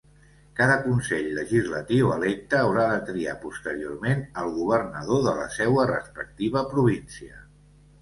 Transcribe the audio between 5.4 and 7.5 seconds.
la seua respectiva província.